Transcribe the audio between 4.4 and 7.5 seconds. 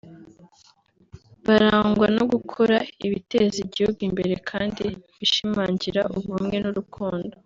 kandi bishimangira ubumwe n’urukundo